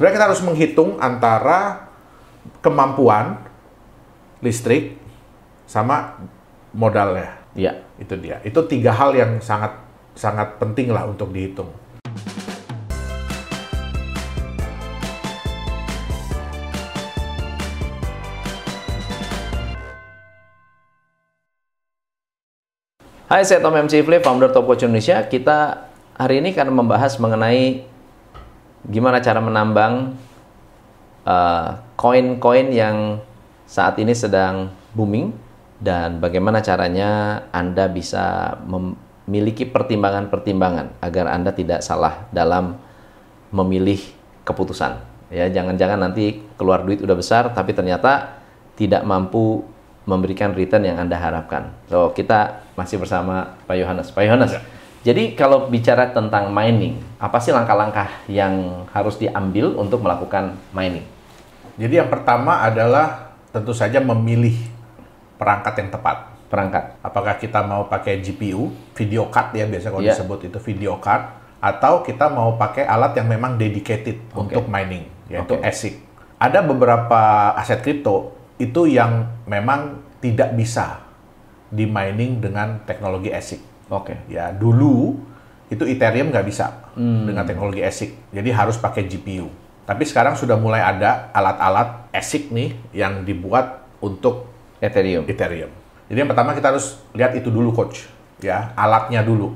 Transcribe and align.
Sebenarnya 0.00 0.16
kita 0.16 0.28
harus 0.32 0.44
menghitung 0.48 0.90
antara 0.96 1.92
kemampuan 2.64 3.36
listrik 4.40 4.96
sama 5.68 6.16
modalnya. 6.72 7.36
Iya. 7.52 7.84
Itu 8.00 8.16
dia. 8.16 8.40
Itu 8.40 8.64
tiga 8.64 8.96
hal 8.96 9.12
yang 9.12 9.44
sangat 9.44 9.76
sangat 10.16 10.56
penting 10.56 10.88
lah 10.88 11.04
untuk 11.04 11.28
dihitung. 11.36 11.68
Hai, 23.28 23.44
saya 23.44 23.60
Tom 23.60 23.76
MC 23.76 24.00
Flip, 24.00 24.24
founder 24.24 24.48
Top 24.48 24.64
Coach 24.64 24.80
Indonesia. 24.80 25.20
Kita 25.28 25.92
hari 26.16 26.40
ini 26.40 26.56
akan 26.56 26.72
membahas 26.72 27.20
mengenai 27.20 27.89
gimana 28.88 29.20
cara 29.20 29.40
menambang 29.42 30.16
uh, 31.26 31.68
koin-koin 32.00 32.72
yang 32.72 33.20
saat 33.68 34.00
ini 34.00 34.16
sedang 34.16 34.72
booming 34.96 35.30
dan 35.80 36.20
bagaimana 36.20 36.60
caranya 36.60 37.42
Anda 37.52 37.88
bisa 37.88 38.56
memiliki 38.64 39.64
pertimbangan-pertimbangan 39.68 41.00
agar 41.00 41.24
Anda 41.32 41.52
tidak 41.56 41.80
salah 41.80 42.28
dalam 42.32 42.76
memilih 43.52 44.00
keputusan. 44.44 45.08
Ya, 45.30 45.46
jangan-jangan 45.46 46.10
nanti 46.10 46.42
keluar 46.58 46.82
duit 46.82 47.00
udah 47.00 47.14
besar 47.14 47.54
tapi 47.54 47.70
ternyata 47.70 48.42
tidak 48.74 49.06
mampu 49.06 49.62
memberikan 50.08 50.50
return 50.56 50.88
yang 50.88 50.98
Anda 50.98 51.20
harapkan. 51.20 51.70
So, 51.86 52.10
kita 52.16 52.66
masih 52.74 52.98
bersama 52.98 53.54
Pak 53.68 53.76
Yohanes. 53.78 54.10
Pak 54.10 54.24
Yohanes, 54.26 54.52
ya. 54.58 54.62
Jadi 55.00 55.32
kalau 55.32 55.72
bicara 55.72 56.12
tentang 56.12 56.52
mining, 56.52 57.00
apa 57.16 57.40
sih 57.40 57.56
langkah-langkah 57.56 58.28
yang 58.28 58.84
harus 58.92 59.16
diambil 59.16 59.72
untuk 59.80 60.04
melakukan 60.04 60.60
mining? 60.76 61.08
Jadi 61.80 62.04
yang 62.04 62.12
pertama 62.12 62.60
adalah 62.60 63.32
tentu 63.48 63.72
saja 63.72 63.96
memilih 64.04 64.52
perangkat 65.40 65.80
yang 65.80 65.88
tepat. 65.88 66.28
Perangkat. 66.52 67.00
Apakah 67.00 67.40
kita 67.40 67.64
mau 67.64 67.88
pakai 67.88 68.20
GPU, 68.20 68.68
video 68.92 69.32
card 69.32 69.56
ya 69.56 69.64
biasa 69.64 69.88
kalau 69.88 70.04
yeah. 70.04 70.12
disebut 70.12 70.52
itu 70.52 70.58
video 70.60 71.00
card, 71.00 71.32
atau 71.64 72.04
kita 72.04 72.28
mau 72.28 72.60
pakai 72.60 72.84
alat 72.84 73.16
yang 73.16 73.32
memang 73.32 73.56
dedicated 73.56 74.20
okay. 74.36 74.36
untuk 74.36 74.68
mining, 74.68 75.08
yaitu 75.32 75.56
okay. 75.56 75.64
ASIC. 75.64 75.94
Ada 76.36 76.60
beberapa 76.60 77.56
aset 77.56 77.80
kripto 77.80 78.36
itu 78.60 78.84
yang 78.84 79.32
memang 79.48 80.04
tidak 80.20 80.52
bisa 80.52 81.00
di 81.72 81.88
mining 81.88 82.44
dengan 82.44 82.84
teknologi 82.84 83.32
ASIC. 83.32 83.69
Oke. 83.90 84.14
Okay. 84.14 84.18
Ya 84.30 84.54
dulu 84.54 85.18
itu 85.70 85.86
Ethereum 85.86 86.30
nggak 86.34 86.46
bisa 86.46 86.90
hmm. 86.98 87.30
dengan 87.30 87.44
teknologi 87.46 87.82
ASIC, 87.82 88.34
jadi 88.34 88.50
harus 88.50 88.78
pakai 88.78 89.06
GPU. 89.06 89.46
Tapi 89.86 90.02
sekarang 90.06 90.34
sudah 90.34 90.58
mulai 90.58 90.82
ada 90.82 91.30
alat-alat 91.34 92.10
ASIC 92.14 92.50
nih 92.50 92.74
yang 92.94 93.22
dibuat 93.22 93.86
untuk 94.02 94.50
Ethereum. 94.82 95.26
Ethereum. 95.26 95.70
Jadi 96.10 96.18
yang 96.18 96.30
pertama 96.30 96.54
kita 96.58 96.74
harus 96.74 96.98
lihat 97.14 97.38
itu 97.38 97.54
dulu 97.54 97.70
coach, 97.70 98.06
ya 98.42 98.74
alatnya 98.74 99.22
dulu. 99.22 99.54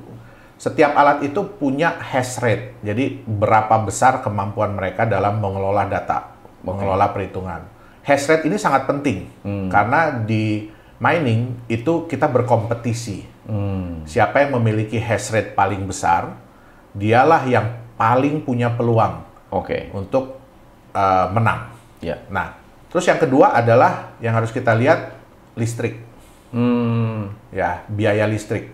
Setiap 0.54 0.94
alat 0.94 1.26
itu 1.26 1.42
punya 1.58 1.98
hash 1.98 2.38
rate, 2.38 2.78
jadi 2.86 3.26
berapa 3.26 3.82
besar 3.82 4.22
kemampuan 4.22 4.78
mereka 4.78 5.02
dalam 5.02 5.42
mengelola 5.42 5.82
data, 5.90 6.30
okay. 6.30 6.62
mengelola 6.62 7.10
perhitungan 7.10 7.74
hash 8.04 8.28
rate 8.28 8.44
ini 8.46 8.60
sangat 8.60 8.84
penting 8.84 9.26
hmm. 9.42 9.72
karena 9.72 10.12
di 10.22 10.68
mining 11.04 11.60
itu 11.68 12.08
kita 12.08 12.24
berkompetisi. 12.32 13.28
Hmm. 13.44 14.08
Siapa 14.08 14.40
yang 14.40 14.56
memiliki 14.56 14.96
hash 14.96 15.36
rate 15.36 15.52
paling 15.52 15.84
besar, 15.84 16.32
dialah 16.96 17.44
yang 17.44 17.76
paling 18.00 18.40
punya 18.40 18.72
peluang 18.72 19.20
okay. 19.52 19.92
untuk 19.92 20.40
uh, 20.96 21.28
menang. 21.28 21.76
Yeah. 22.00 22.24
Nah, 22.32 22.56
terus 22.88 23.04
yang 23.04 23.20
kedua 23.20 23.52
adalah 23.52 24.16
yang 24.24 24.32
harus 24.32 24.48
kita 24.48 24.72
lihat 24.72 25.12
listrik. 25.60 26.00
Hmm. 26.56 27.36
Ya, 27.52 27.84
biaya 27.92 28.24
listrik. 28.24 28.72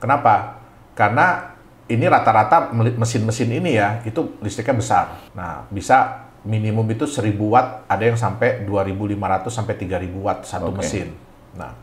Kenapa? 0.00 0.64
Karena 0.96 1.52
ini 1.90 2.06
rata-rata 2.08 2.72
mesin-mesin 2.72 3.50
ini 3.52 3.76
ya, 3.76 4.00
itu 4.08 4.40
listriknya 4.40 4.80
besar. 4.80 5.06
Nah, 5.36 5.68
bisa 5.68 6.30
minimum 6.40 6.88
itu 6.88 7.04
1000 7.04 7.36
watt, 7.36 7.84
ada 7.84 8.00
yang 8.00 8.16
sampai 8.16 8.64
2500 8.64 9.52
sampai 9.52 9.74
3000 9.76 10.24
watt 10.24 10.38
satu 10.48 10.72
okay. 10.72 10.78
mesin. 10.80 11.08
Nah, 11.56 11.74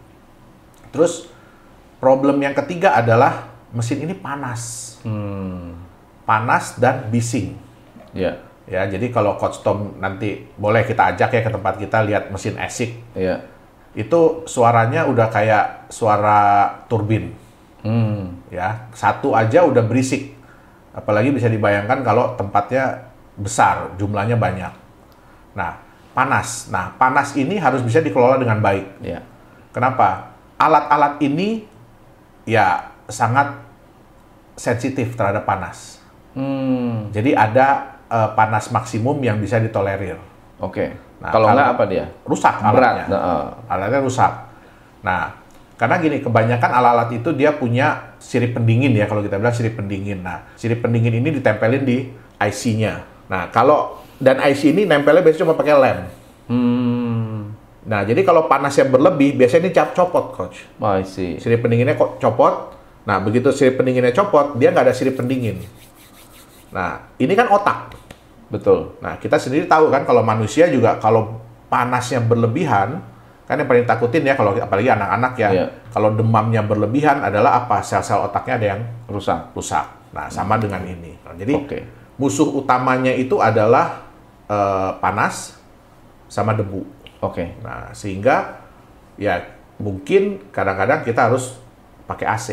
terus 0.91 1.27
problem 1.97 2.39
yang 2.39 2.55
ketiga 2.55 2.95
adalah 2.95 3.51
mesin 3.73 4.03
ini 4.03 4.15
panas. 4.15 4.95
Hmm. 5.03 5.75
Panas 6.27 6.75
dan 6.79 7.07
bising. 7.11 7.55
Ya. 8.11 8.23
Yeah. 8.23 8.35
Ya, 8.67 8.83
jadi 8.83 9.15
kalau 9.15 9.39
Coach 9.39 9.63
Tom 9.63 9.95
nanti 10.03 10.43
boleh 10.59 10.83
kita 10.83 11.15
ajak 11.15 11.39
ya 11.39 11.41
ke 11.41 11.51
tempat 11.55 11.79
kita 11.79 12.03
lihat 12.03 12.27
mesin. 12.27 12.59
Iya. 12.59 12.99
Yeah. 13.15 13.39
Itu 13.95 14.43
suaranya 14.43 15.07
udah 15.07 15.31
kayak 15.31 15.87
suara 15.87 16.67
turbin. 16.91 17.31
Hmm. 17.79 18.43
Ya, 18.51 18.91
satu 18.91 19.31
aja 19.31 19.63
udah 19.63 19.87
berisik. 19.87 20.35
Apalagi 20.91 21.31
bisa 21.31 21.47
dibayangkan 21.47 22.03
kalau 22.03 22.35
tempatnya 22.35 23.07
besar, 23.39 23.95
jumlahnya 23.95 24.35
banyak. 24.35 24.73
Nah, 25.55 25.79
panas. 26.11 26.67
Nah, 26.67 26.91
panas 26.99 27.31
ini 27.39 27.55
harus 27.55 27.79
bisa 27.79 28.03
dikelola 28.03 28.35
dengan 28.35 28.59
baik. 28.59 28.99
Ya. 28.99 29.23
Kenapa? 29.77 30.33
Alat-alat 30.57 31.21
ini 31.21 31.69
ya 32.49 32.89
sangat 33.05 33.61
sensitif 34.57 35.13
terhadap 35.13 35.45
panas. 35.45 36.01
Hmm. 36.33 37.13
Jadi 37.13 37.37
ada 37.37 38.01
uh, 38.09 38.33
panas 38.33 38.73
maksimum 38.73 39.21
yang 39.21 39.37
bisa 39.37 39.61
ditolerir. 39.61 40.17
Oke. 40.57 40.73
Okay. 40.73 40.89
Nah, 41.21 41.29
kalau 41.29 41.53
nggak 41.53 41.69
apa 41.77 41.83
dia? 41.85 42.05
Rusak 42.25 42.57
alatnya. 42.57 43.05
Berat. 43.05 43.21
Uh. 43.21 43.45
Alatnya 43.69 43.99
rusak. 44.01 44.33
Nah, 45.05 45.37
karena 45.77 45.95
gini, 46.01 46.17
kebanyakan 46.25 46.71
alat-alat 46.73 47.09
itu 47.13 47.29
dia 47.37 47.53
punya 47.53 48.17
sirip 48.17 48.57
pendingin 48.57 48.97
ya, 48.97 49.05
kalau 49.05 49.21
kita 49.21 49.37
bilang 49.37 49.53
sirip 49.53 49.77
pendingin. 49.77 50.25
Nah, 50.25 50.41
sirip 50.57 50.81
pendingin 50.81 51.21
ini 51.21 51.37
ditempelin 51.37 51.85
di 51.85 52.09
IC-nya. 52.41 53.05
Nah, 53.29 53.53
kalau 53.53 54.01
dan 54.17 54.41
IC 54.41 54.73
ini 54.73 54.89
nempelnya 54.89 55.21
biasanya 55.21 55.41
cuma 55.45 55.53
pakai 55.53 55.73
lem. 55.77 55.99
Hmm. 56.49 56.96
Nah, 57.87 58.03
jadi 58.03 58.19
kalau 58.27 58.51
panasnya 58.51 58.91
berlebih, 58.91 59.39
biasanya 59.39 59.67
ini 59.67 59.71
cap 59.71 59.95
copot, 59.95 60.35
coach. 60.35 60.67
Oh, 60.83 60.91
I 60.91 61.07
see. 61.07 61.39
Sirip 61.39 61.63
pendinginnya 61.63 61.95
kok 61.95 62.19
copot. 62.19 62.75
Nah, 63.07 63.23
begitu 63.23 63.49
sirip 63.55 63.79
pendinginnya 63.79 64.11
copot, 64.11 64.59
dia 64.59 64.75
nggak 64.75 64.91
ada 64.91 64.95
sirip 64.95 65.15
pendingin. 65.15 65.63
Nah, 66.75 67.15
ini 67.15 67.31
kan 67.31 67.47
otak. 67.47 67.95
Betul. 68.51 68.99
Nah, 68.99 69.15
kita 69.15 69.39
sendiri 69.39 69.65
tahu 69.71 69.87
kan 69.87 70.03
kalau 70.03 70.19
manusia 70.19 70.67
juga 70.67 70.99
kalau 70.99 71.39
panasnya 71.71 72.19
berlebihan, 72.19 72.99
kan 73.47 73.55
yang 73.55 73.67
paling 73.71 73.87
takutin 73.87 74.27
ya 74.27 74.35
kalau 74.35 74.51
apalagi 74.59 74.91
anak-anak 74.91 75.33
ya, 75.39 75.49
yeah. 75.55 75.69
kalau 75.95 76.11
demamnya 76.11 76.59
berlebihan 76.67 77.23
adalah 77.23 77.63
apa? 77.63 77.79
Sel-sel 77.79 78.19
otaknya 78.19 78.53
ada 78.59 78.67
yang 78.75 78.81
rusak. 79.07 79.55
Rusak. 79.55 80.11
Nah, 80.11 80.27
sama 80.27 80.59
hmm. 80.59 80.61
dengan 80.67 80.81
ini. 80.83 81.11
Nah, 81.23 81.33
jadi 81.39 81.53
okay 81.55 81.83
musuh 82.17 82.49
utamanya 82.49 83.13
itu 83.13 83.37
adalah 83.37 84.09
uh, 84.49 84.97
panas 84.97 85.55
sama 86.27 86.57
debu. 86.57 86.83
Oke. 87.21 87.43
Okay. 87.43 87.47
Nah, 87.65 87.91
sehingga 87.93 88.61
ya 89.17 89.41
mungkin 89.81 90.49
kadang-kadang 90.53 91.01
kita 91.05 91.29
harus 91.29 91.57
pakai 92.05 92.27
AC. 92.29 92.47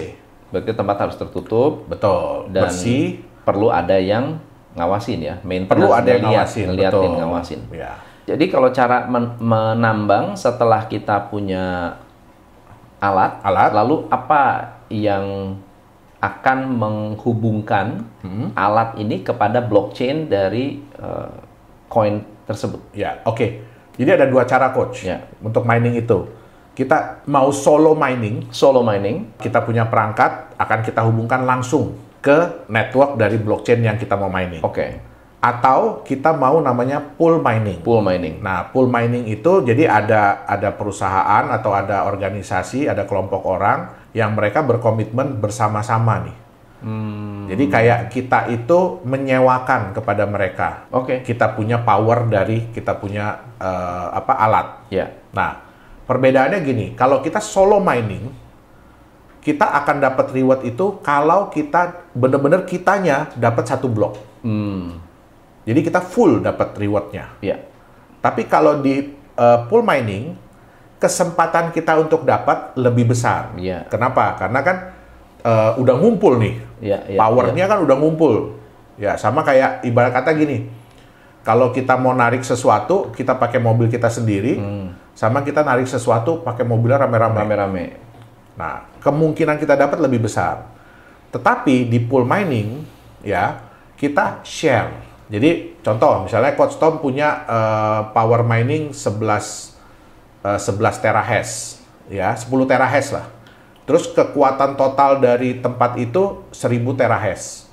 Berarti 0.53 0.71
tempat 0.73 0.97
harus 1.09 1.17
tertutup. 1.17 1.85
Betul. 1.89 2.53
Dan 2.53 2.69
bersih. 2.69 3.21
Perlu 3.45 3.69
ada 3.69 4.01
yang 4.01 4.41
ngawasin 4.75 5.21
ya. 5.21 5.35
perlu 5.69 5.93
ada 5.93 6.09
yang 6.09 6.25
ngawasin. 6.27 6.67
Ngeliatin, 6.73 7.01
betul. 7.01 7.21
ngawasin. 7.21 7.61
Ya. 7.71 7.93
Jadi 8.25 8.45
kalau 8.49 8.73
cara 8.73 9.05
men 9.05 9.37
menambang 9.37 10.33
setelah 10.33 10.89
kita 10.89 11.29
punya 11.29 11.97
alat, 12.97 13.37
alat, 13.45 13.71
lalu 13.77 14.09
apa 14.09 14.73
yang 14.89 15.59
akan 16.25 16.59
menghubungkan 16.81 18.09
hmm. 18.25 18.57
alat 18.57 18.97
ini 18.97 19.21
kepada 19.21 19.61
blockchain 19.61 20.33
dari 20.33 20.81
uh, 20.97 21.29
coin 21.93 22.25
tersebut. 22.49 22.81
Ya, 22.97 23.21
oke. 23.29 23.37
Okay. 23.37 23.51
Jadi 23.95 24.11
ada 24.11 24.27
dua 24.27 24.43
cara 24.43 24.75
coach 24.75 25.07
ya. 25.07 25.23
untuk 25.43 25.63
mining 25.63 25.95
itu. 25.99 26.27
Kita 26.75 27.23
mau 27.31 27.55
solo 27.55 27.95
mining, 27.95 28.51
solo 28.51 28.83
mining, 28.83 29.39
kita 29.39 29.63
punya 29.63 29.87
perangkat 29.87 30.59
akan 30.59 30.81
kita 30.83 31.07
hubungkan 31.07 31.47
langsung 31.47 31.95
ke 32.19 32.67
network 32.67 33.15
dari 33.15 33.39
blockchain 33.39 33.79
yang 33.85 33.95
kita 33.95 34.19
mau 34.19 34.27
mining. 34.27 34.65
Oke. 34.67 34.75
Okay. 34.75 34.91
Atau 35.39 36.03
kita 36.03 36.35
mau 36.35 36.59
namanya 36.59 36.99
pool 36.99 37.39
mining. 37.39 37.85
Pool 37.85 38.03
mining. 38.03 38.43
Nah, 38.43 38.75
pool 38.75 38.91
mining 38.91 39.29
itu 39.31 39.63
jadi 39.63 39.87
ada 39.87 40.43
ada 40.49 40.75
perusahaan 40.75 41.53
atau 41.53 41.71
ada 41.77 42.09
organisasi, 42.09 42.91
ada 42.91 43.05
kelompok 43.07 43.45
orang 43.47 44.11
yang 44.17 44.35
mereka 44.35 44.65
berkomitmen 44.65 45.39
bersama-sama 45.39 46.27
nih. 46.27 46.44
Hmm. 46.85 47.49
Jadi 47.49 47.65
kayak 47.73 48.13
kita 48.13 48.53
itu 48.53 49.01
menyewakan 49.09 49.97
kepada 49.97 50.29
mereka. 50.29 50.85
Oke. 50.93 51.25
Okay. 51.25 51.33
Kita 51.33 51.57
punya 51.57 51.81
power 51.81 52.29
dari 52.29 52.69
kita 52.69 53.01
punya 53.01 53.57
uh, 53.57 54.13
apa 54.13 54.33
alat. 54.37 54.69
Ya. 54.93 54.97
Yeah. 55.01 55.09
Nah, 55.33 55.51
perbedaannya 56.05 56.61
gini, 56.61 56.87
kalau 56.93 57.25
kita 57.25 57.41
solo 57.41 57.81
mining, 57.81 58.29
kita 59.41 59.65
akan 59.81 59.97
dapat 60.05 60.29
reward 60.37 60.61
itu 60.69 61.01
kalau 61.01 61.49
kita 61.49 62.13
benar-benar 62.13 62.69
kitanya 62.69 63.33
dapat 63.33 63.65
satu 63.65 63.89
blok. 63.89 64.45
Hmm. 64.45 65.01
Jadi 65.65 65.81
kita 65.81 66.05
full 66.05 66.45
dapat 66.45 66.77
rewardnya. 66.77 67.33
Ya. 67.41 67.65
Tapi 68.21 68.45
kalau 68.45 68.85
di 68.85 69.09
uh, 69.41 69.65
pool 69.73 69.81
mining, 69.81 70.37
kesempatan 71.01 71.73
kita 71.73 71.97
untuk 71.97 72.29
dapat 72.29 72.77
lebih 72.77 73.13
besar. 73.17 73.57
Iya. 73.57 73.89
Kenapa? 73.89 74.37
Karena 74.37 74.61
kan 74.61 74.77
uh, 75.45 75.79
udah 75.79 75.95
ngumpul 76.01 76.41
nih. 76.41 76.55
Iya, 76.81 76.99
iya, 77.07 77.19
Powernya 77.21 77.65
kan 77.69 77.79
udah 77.85 77.97
ngumpul. 78.01 78.57
Ya, 78.97 79.15
sama 79.21 79.45
kayak 79.45 79.85
ibarat 79.85 80.11
kata 80.11 80.33
gini. 80.35 80.67
Kalau 81.45 81.71
kita 81.77 82.01
mau 82.01 82.17
narik 82.17 82.41
sesuatu, 82.41 83.13
kita 83.13 83.37
pakai 83.37 83.61
mobil 83.61 83.93
kita 83.93 84.09
sendiri, 84.09 84.57
sama 85.13 85.45
kita 85.45 85.61
narik 85.61 85.85
sesuatu 85.85 86.41
pakai 86.41 86.65
mobilnya 86.65 87.05
rame-rame. 87.05 87.37
Rame-rame. 87.37 87.85
Nah, 88.57 88.89
kemungkinan 89.05 89.61
kita 89.61 89.77
dapat 89.77 90.01
lebih 90.01 90.25
besar. 90.25 90.65
Tetapi 91.35 91.91
di 91.91 92.01
pool 92.01 92.25
mining, 92.25 92.87
ya, 93.21 93.61
kita 93.99 94.41
share. 94.47 94.95
Jadi, 95.27 95.83
contoh, 95.83 96.25
misalnya 96.25 96.55
Coach 96.55 96.79
Tom 96.79 97.03
punya 97.03 97.43
eh, 97.45 98.01
power 98.15 98.47
mining 98.47 98.95
11 98.95 99.75
eh, 100.47 100.59
11 100.61 101.03
terahash, 101.03 101.83
ya, 102.07 102.39
10 102.39 102.47
terahash 102.71 103.11
lah. 103.11 103.27
Terus 103.85 104.09
kekuatan 104.13 104.81
total 104.81 105.21
dari 105.21 105.61
tempat 105.61 106.01
itu 106.01 106.49
1000 106.51 106.99
terahash. 106.99 107.69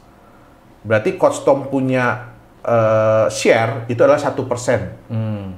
Berarti 0.84 1.16
Coach 1.16 1.48
Tom 1.48 1.72
punya 1.72 2.36
eh, 2.64 3.32
share 3.32 3.88
itu 3.88 4.00
adalah 4.04 4.20
satu 4.20 4.44
persen. 4.44 4.92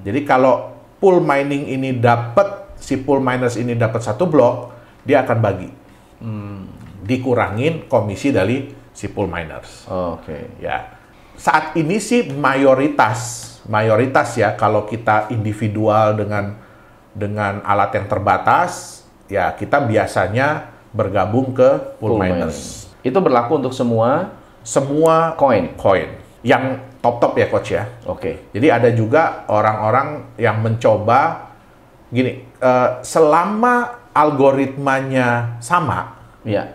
Jadi 0.04 0.22
kalau 0.28 0.78
pool 1.02 1.24
mining 1.24 1.74
ini 1.74 1.98
dapat 1.98 2.78
si 2.78 3.02
pool 3.02 3.24
miners 3.24 3.58
ini 3.58 3.74
dapat 3.74 4.04
satu 4.04 4.30
blok, 4.30 4.56
dia 5.02 5.26
akan 5.26 5.38
bagi. 5.42 5.70
Dikurangin 7.04 7.90
komisi 7.90 8.30
dari 8.30 8.70
si 8.94 9.10
pool 9.10 9.26
miners. 9.26 9.90
Oke. 9.90 10.60
Ya, 10.62 10.96
saat 11.36 11.74
ini 11.80 11.98
sih 11.98 12.30
mayoritas 12.30 13.54
mayoritas 13.68 14.36
ya 14.36 14.56
kalau 14.60 14.84
kita 14.84 15.32
individual 15.32 16.20
dengan 16.20 16.60
dengan 17.14 17.62
alat 17.62 17.94
yang 17.94 18.08
terbatas, 18.10 19.03
ya 19.34 19.50
kita 19.52 19.82
biasanya 19.82 20.70
bergabung 20.94 21.58
ke 21.58 21.98
pool, 21.98 22.14
Pool 22.14 22.22
miners. 22.22 22.86
mining. 22.94 23.10
Itu 23.10 23.18
berlaku 23.18 23.58
untuk 23.58 23.74
semua 23.74 24.38
Semua 24.62 25.34
koin. 25.36 25.74
koin 25.76 26.08
yang 26.46 26.80
top-top 27.02 27.36
ya 27.36 27.48
coach 27.50 27.70
ya. 27.74 27.84
Oke. 28.06 28.48
Jadi 28.54 28.68
ada 28.70 28.88
juga 28.94 29.44
orang-orang 29.50 30.38
yang 30.38 30.62
mencoba 30.62 31.52
gini, 32.08 32.48
eh, 32.56 32.90
selama 33.02 34.06
algoritmanya 34.14 35.58
sama, 35.60 36.16
Ya. 36.46 36.72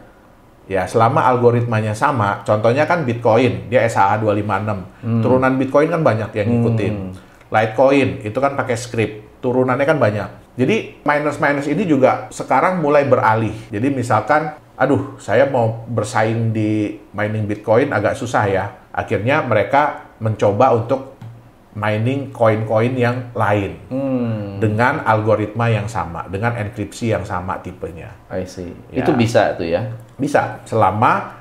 ya 0.66 0.84
selama 0.84 1.24
algoritmanya 1.24 1.92
sama, 1.92 2.42
contohnya 2.42 2.84
kan 2.84 3.04
Bitcoin, 3.04 3.68
dia 3.68 3.84
SHA 3.84 4.20
256. 4.20 4.84
Turunan 5.22 5.56
Bitcoin 5.56 5.88
kan 5.88 6.02
banyak 6.02 6.28
yang 6.34 6.48
ngikutin. 6.50 6.94
Litecoin 7.48 8.08
itu 8.20 8.36
kan 8.36 8.52
pakai 8.52 8.76
script, 8.76 9.27
turunannya 9.38 9.86
kan 9.86 9.98
banyak. 9.98 10.28
Jadi 10.58 11.02
miners-miners 11.06 11.70
ini 11.70 11.86
juga 11.86 12.26
sekarang 12.34 12.82
mulai 12.82 13.06
beralih. 13.06 13.54
Jadi 13.70 13.88
misalkan, 13.94 14.58
aduh 14.74 15.14
saya 15.22 15.46
mau 15.46 15.86
bersaing 15.86 16.50
di 16.50 16.98
mining 17.14 17.46
Bitcoin 17.46 17.94
agak 17.94 18.18
susah 18.18 18.44
ya. 18.50 18.64
Akhirnya 18.90 19.46
mereka 19.46 20.10
mencoba 20.18 20.74
untuk 20.74 21.14
mining 21.78 22.34
koin-koin 22.34 22.98
yang 22.98 23.30
lain 23.38 23.78
Hmm. 23.86 24.58
dengan 24.58 25.06
algoritma 25.06 25.70
yang 25.70 25.86
sama, 25.86 26.26
dengan 26.26 26.58
enkripsi 26.58 27.14
yang 27.14 27.22
sama 27.22 27.62
tipenya. 27.62 28.10
I 28.26 28.42
see. 28.50 28.74
Ya. 28.90 29.06
Itu 29.06 29.14
bisa 29.14 29.54
tuh 29.54 29.70
ya. 29.70 29.86
Bisa, 30.18 30.58
selama 30.66 31.38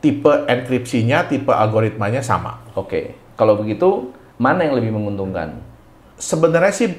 tipe 0.00 0.32
enkripsinya, 0.48 1.28
tipe 1.28 1.52
algoritmanya 1.52 2.24
sama. 2.24 2.64
Oke. 2.72 3.12
Kalau 3.36 3.60
begitu, 3.60 4.16
mana 4.40 4.64
yang 4.64 4.80
lebih 4.80 4.96
menguntungkan? 4.96 5.60
Sebenarnya 6.16 6.72
sih 6.72 6.96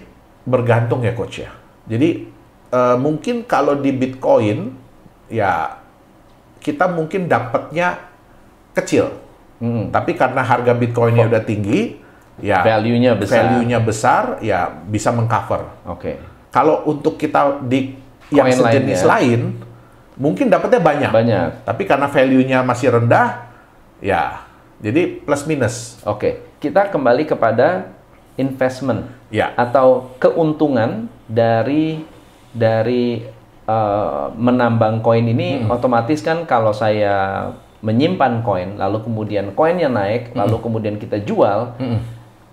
bergantung 0.47 1.03
ya 1.03 1.11
coach 1.11 1.44
ya. 1.44 1.51
Jadi 1.83 2.31
eh, 2.71 2.97
mungkin 2.97 3.44
kalau 3.44 3.75
di 3.75 3.91
Bitcoin 3.91 4.71
ya 5.27 5.75
kita 6.57 6.88
mungkin 6.88 7.27
dapatnya 7.27 7.99
kecil, 8.73 9.11
Hmm. 9.57 9.89
tapi 9.89 10.13
karena 10.13 10.45
harga 10.45 10.69
Bitcoinnya 10.71 11.25
udah 11.25 11.41
tinggi, 11.41 11.97
ya 12.38 12.61
Value-nya 12.61 13.17
besar. 13.17 13.35
value-nya 13.41 13.79
besar, 13.81 14.23
ya 14.39 14.69
bisa 14.69 15.09
mengcover. 15.09 15.65
Oke. 15.89 16.21
Kalau 16.53 16.85
untuk 16.85 17.17
kita 17.17 17.65
di 17.65 17.97
yang 18.29 18.45
Koin 18.45 18.53
sejenis 18.53 19.01
lainnya. 19.01 19.09
lain, 19.09 19.41
mungkin 20.13 20.45
dapatnya 20.53 20.77
banyak. 20.77 21.09
Banyak. 21.09 21.49
Tapi 21.65 21.83
karena 21.89 22.05
value-nya 22.05 22.61
masih 22.61 22.88
rendah, 22.94 23.49
ya 23.97 24.45
jadi 24.77 25.25
plus 25.25 25.49
minus. 25.49 25.97
Oke. 26.05 26.45
Kita 26.61 26.94
kembali 26.94 27.25
kepada 27.25 27.96
investment 28.37 29.17
Ya, 29.27 29.51
atau 29.59 30.15
keuntungan 30.23 31.11
dari 31.27 31.99
dari 32.55 33.27
uh, 33.67 34.31
menambang 34.39 35.03
koin 35.03 35.27
ini 35.27 35.67
otomatis 35.67 36.23
kan 36.23 36.47
kalau 36.47 36.71
saya 36.71 37.51
menyimpan 37.83 38.39
koin 38.39 38.79
lalu 38.79 39.03
kemudian 39.03 39.51
koinnya 39.51 39.91
naik 39.91 40.31
lalu 40.31 40.63
kemudian 40.63 40.95
kita 40.95 41.19
jual 41.19 41.75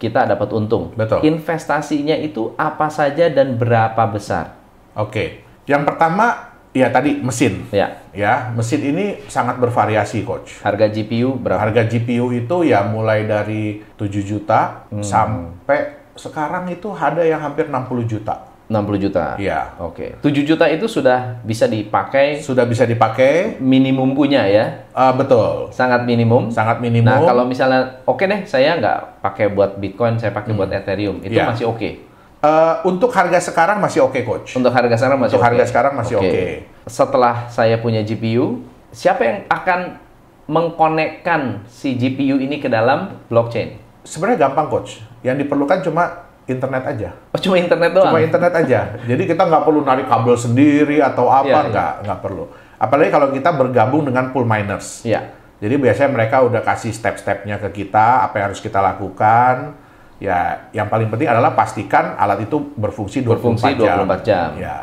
kita 0.04 0.28
dapat 0.28 0.48
untung. 0.52 0.92
Betul. 0.92 1.24
Investasinya 1.24 2.12
itu 2.18 2.52
apa 2.60 2.92
saja 2.92 3.30
dan 3.32 3.56
berapa 3.56 4.04
besar? 4.10 4.58
oke. 4.94 5.40
Yang 5.64 5.82
pertama, 5.88 6.53
ya 6.74 6.90
tadi 6.90 7.22
mesin. 7.22 7.64
Ya. 7.70 8.02
Ya, 8.10 8.50
mesin 8.52 8.82
ini 8.82 9.22
sangat 9.26 9.56
bervariasi, 9.56 10.26
coach. 10.26 10.58
Harga 10.60 10.90
GPU 10.90 11.38
berapa? 11.38 11.62
Harga 11.62 11.86
GPU 11.86 12.30
itu 12.30 12.56
ya 12.62 12.82
mulai 12.82 13.24
dari 13.24 13.80
7 13.94 14.10
juta 14.20 14.84
sampai 15.00 16.02
sekarang 16.14 16.66
itu 16.68 16.90
ada 16.90 17.22
yang 17.22 17.38
hampir 17.40 17.66
60 17.66 18.04
juta. 18.04 18.50
60 18.64 18.96
juta. 18.96 19.36
Iya. 19.36 19.76
Oke. 19.76 20.16
7 20.24 20.40
juta 20.40 20.64
itu 20.66 20.88
sudah 20.88 21.36
bisa 21.44 21.68
dipakai 21.68 22.40
Sudah 22.40 22.64
bisa 22.64 22.88
dipakai, 22.88 23.60
minimum 23.60 24.16
punya 24.16 24.46
ya. 24.48 24.88
eh, 24.88 25.12
betul. 25.14 25.68
Sangat 25.68 26.08
minimum. 26.08 26.48
Sangat 26.48 26.80
minimum. 26.80 27.12
Nah, 27.12 27.20
kalau 27.20 27.44
misalnya 27.44 28.00
oke 28.08 28.24
deh, 28.24 28.46
saya 28.48 28.78
nggak 28.80 29.20
pakai 29.20 29.52
buat 29.52 29.76
Bitcoin, 29.76 30.16
saya 30.16 30.32
pakai 30.32 30.56
buat 30.56 30.72
Ethereum, 30.72 31.20
itu 31.20 31.36
Iya. 31.36 31.50
masih 31.50 31.68
oke. 31.68 32.13
Eh, 32.44 32.74
untuk 32.84 33.08
harga 33.16 33.40
sekarang 33.40 33.80
masih 33.80 34.04
oke, 34.04 34.20
coach. 34.20 34.52
Untuk 34.60 34.68
harga 34.68 34.92
sekarang 35.00 35.16
masih 35.16 35.32
Untuk 35.32 35.40
oke. 35.40 35.48
harga 35.48 35.64
sekarang 35.64 35.92
masih 35.96 36.14
oke. 36.20 36.42
Setelah 36.84 37.48
saya 37.48 37.80
punya 37.80 38.04
GPU, 38.04 38.60
siapa 38.92 39.22
yang 39.24 39.38
akan 39.48 39.96
mengkonekkan 40.44 41.64
si 41.72 41.96
GPU 41.96 42.36
ini 42.36 42.60
ke 42.60 42.68
dalam 42.68 43.16
blockchain? 43.32 43.80
Sebenarnya 44.04 44.44
gampang, 44.44 44.68
coach. 44.68 45.00
Yang 45.24 45.48
diperlukan 45.48 45.80
cuma 45.88 46.28
internet 46.44 46.84
aja. 46.84 47.08
Oh, 47.32 47.40
cuma 47.40 47.56
internet 47.56 47.96
doang? 47.96 48.12
Cuma 48.12 48.20
internet 48.20 48.52
aja. 48.52 48.80
Jadi 49.08 49.22
kita 49.24 49.42
nggak 49.48 49.64
perlu 49.64 49.80
narik 49.80 50.04
kabel 50.04 50.36
sendiri 50.36 51.00
atau 51.00 51.32
apa, 51.32 51.48
Iya, 51.48 51.56
iya. 51.56 51.70
nggak 51.72 51.92
nggak 52.04 52.18
perlu. 52.20 52.44
Apalagi 52.76 53.08
kalau 53.08 53.28
kita 53.32 53.50
bergabung 53.56 54.04
dengan 54.04 54.28
pool 54.36 54.44
miners. 54.44 55.00
Iya. 55.08 55.32
Jadi 55.64 55.80
biasanya 55.80 56.12
mereka 56.12 56.44
udah 56.44 56.60
kasih 56.60 56.92
step-stepnya 56.92 57.56
ke 57.56 57.72
kita, 57.72 58.28
apa 58.28 58.36
yang 58.36 58.52
harus 58.52 58.60
kita 58.60 58.84
lakukan. 58.84 59.80
Ya, 60.16 60.38
yang 60.70 60.86
paling 60.86 61.08
penting 61.08 61.26
adalah 61.26 61.52
pastikan 61.52 62.14
alat 62.14 62.42
itu 62.42 62.56
berfungsi 62.72 63.20
24 63.20 63.34
Berfungsi 63.34 63.70
jam. 63.76 63.96
24 64.06 64.22
jam. 64.22 64.48
Ya. 64.56 64.78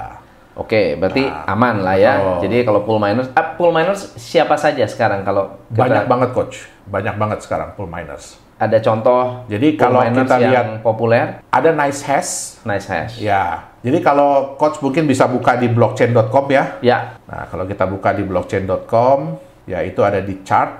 Oke, 0.51 0.95
berarti 0.95 1.23
Nah, 1.23 1.47
aman 1.47 1.75
lah 1.79 1.95
ya. 1.95 2.13
betul. 2.13 2.37
Jadi 2.45 2.57
kalau 2.61 2.81
pool 2.81 2.99
miners, 2.99 3.31
ah, 3.31 3.55
pool 3.55 3.71
miners 3.71 4.11
siapa 4.15 4.53
saja 4.55 4.83
sekarang 4.83 5.23
kalau 5.23 5.55
kita- 5.67 5.81
Banyak 5.81 6.05
banget 6.05 6.29
coach. 6.31 6.55
Banyak 6.83 7.15
banget 7.15 7.39
sekarang 7.41 7.71
pool 7.73 7.87
miners. 7.87 8.37
ada 8.57 8.77
contoh 8.77 9.41
Jadi 9.47 9.73
pool 9.73 9.81
kalau 9.81 9.99
miners 10.03 10.21
kita 10.21 10.35
yang 10.37 10.51
lihat 10.51 10.67
populer, 10.81 11.25
ada 11.49 11.69
nice 11.71 12.03
hash. 12.03 12.61
nice 12.61 12.85
hash. 12.85 13.17
Ya. 13.17 13.65
Jadi 13.81 13.97
kalau 13.99 14.53
coach 14.53 14.77
mungkin 14.79 15.09
bisa 15.09 15.25
buka 15.25 15.55
di 15.55 15.65
blockchain.com 15.65 16.45
ya. 16.47 16.77
Ya, 16.79 17.17
Nah, 17.25 17.49
kalau 17.49 17.65
kita 17.65 17.89
buka 17.89 18.13
di 18.13 18.21
blockchain.com, 18.21 19.19
ya 19.65 19.81
itu 19.81 19.97
ada 20.01 20.19
di 20.19 20.43
chart. 20.43 20.77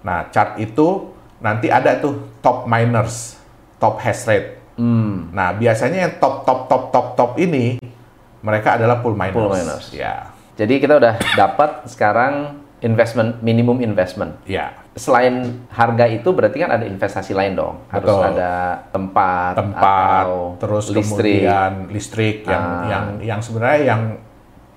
Nah, 0.00 0.30
chart 0.30 0.56
itu 0.56 1.12
nanti 1.38 1.68
ada 1.68 1.98
tuh 1.98 2.16
top 2.40 2.64
miners, 2.64 3.36
top 3.78 3.98
hash 3.98 4.26
rate. 4.26 4.58
hmm, 4.74 5.30
Nah, 5.30 5.54
biasanya 5.54 6.06
yang 6.06 6.14
top 6.18 6.42
top 6.42 6.66
top 6.66 6.82
top 6.90 7.06
top 7.14 7.30
ini 7.36 7.78
mereka 8.40 8.74
adalah 8.74 8.98
pool 8.98 9.14
miners. 9.14 9.34
Pool 9.34 9.48
miners. 9.48 9.86
Ya. 9.90 10.30
jadi 10.54 10.74
kita 10.76 10.98
udah 10.98 11.14
dapat 11.34 11.86
sekarang 11.86 12.58
investment 12.78 13.38
minimum 13.40 13.78
investment. 13.78 14.38
Ya. 14.44 14.70
Selain 14.94 15.34
harga 15.68 16.06
itu 16.06 16.30
berarti 16.30 16.58
kan 16.58 16.70
ada 16.70 16.82
investasi 16.82 17.30
lain 17.30 17.54
dong. 17.54 17.82
Harus 17.86 18.06
Betul. 18.10 18.22
ada 18.28 18.52
tempat, 18.90 19.52
Tempat, 19.54 20.22
atau 20.22 20.58
terus 20.58 20.84
listrik. 20.90 21.42
kemudian 21.42 21.72
listrik 21.88 22.36
yang 22.44 22.62
Ah. 22.62 22.82
yang 22.86 23.04
yang 23.20 23.40
sebenarnya 23.42 23.82
yang 23.84 24.02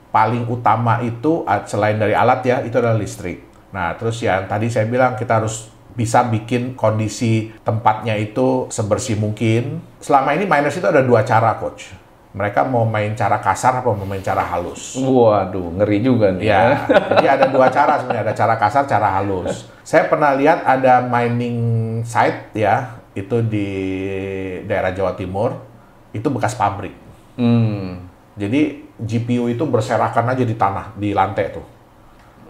paling 0.10 0.44
utama 0.46 1.00
itu 1.00 1.42
selain 1.64 1.96
dari 1.96 2.12
alat 2.12 2.42
ya, 2.44 2.58
itu 2.62 2.74
adalah 2.76 2.98
listrik. 2.98 3.42
Nah, 3.72 3.96
terus 3.96 4.20
yang 4.20 4.44
tadi 4.46 4.68
saya 4.68 4.84
bilang 4.84 5.16
kita 5.16 5.40
harus 5.40 5.72
bisa 5.96 6.24
bikin 6.28 6.74
kondisi 6.74 7.52
tempatnya 7.66 8.16
itu 8.18 8.68
sebersih 8.72 9.20
mungkin. 9.20 9.84
Selama 10.00 10.34
ini 10.36 10.48
miners 10.48 10.78
itu 10.78 10.88
ada 10.88 11.04
dua 11.04 11.22
cara, 11.22 11.58
coach. 11.60 11.94
Mereka 12.32 12.64
mau 12.64 12.88
main 12.88 13.12
cara 13.12 13.44
kasar 13.44 13.84
apa 13.84 13.92
mau 13.92 14.08
main 14.08 14.24
cara 14.24 14.40
halus. 14.40 14.96
Waduh, 14.96 15.76
ngeri 15.76 16.00
juga 16.00 16.32
nih. 16.32 16.48
Ya, 16.48 16.88
jadi 17.20 17.28
ada 17.28 17.46
dua 17.52 17.68
cara 17.68 18.00
sebenarnya, 18.00 18.24
ada 18.32 18.36
cara 18.36 18.56
kasar, 18.56 18.84
cara 18.88 19.08
halus. 19.20 19.68
Saya 19.84 20.08
pernah 20.08 20.32
lihat 20.32 20.64
ada 20.64 21.04
mining 21.04 21.60
site 22.08 22.56
ya, 22.56 23.02
itu 23.12 23.44
di 23.44 23.68
daerah 24.64 24.96
Jawa 24.96 25.12
Timur 25.20 25.60
itu 26.16 26.28
bekas 26.32 26.56
pabrik. 26.56 26.96
Hmm. 27.36 28.08
Jadi 28.40 28.88
GPU 28.96 29.52
itu 29.52 29.64
berserakan 29.68 30.32
aja 30.32 30.44
di 30.48 30.56
tanah, 30.56 30.96
di 30.96 31.12
lantai 31.12 31.52
tuh. 31.52 31.66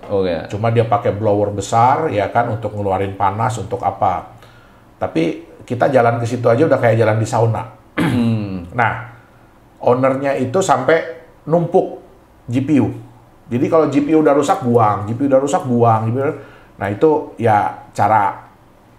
Oh 0.10 0.24
ya. 0.24 0.48
Cuma 0.48 0.70
dia 0.70 0.84
pakai 0.84 1.12
blower 1.12 1.52
besar 1.52 2.10
ya 2.10 2.28
kan 2.28 2.50
untuk 2.50 2.74
ngeluarin 2.74 3.14
panas 3.14 3.58
untuk 3.58 3.82
apa. 3.82 4.34
Tapi 4.98 5.24
kita 5.62 5.88
jalan 5.88 6.18
ke 6.18 6.26
situ 6.26 6.48
aja 6.48 6.66
udah 6.66 6.78
kayak 6.78 6.98
jalan 6.98 7.18
di 7.18 7.28
sauna. 7.28 7.64
nah, 8.74 8.94
ownernya 9.80 10.36
itu 10.36 10.58
sampai 10.60 11.22
numpuk 11.46 12.02
GPU. 12.48 12.90
Jadi 13.52 13.66
kalau 13.68 13.86
GPU 13.88 14.24
udah 14.24 14.34
rusak 14.34 14.64
buang, 14.64 15.06
GPU 15.06 15.28
udah 15.28 15.42
rusak 15.42 15.64
buang. 15.66 16.08
GPU 16.08 16.24
Nah 16.80 16.88
itu 16.90 17.36
ya 17.38 17.86
cara 17.92 18.48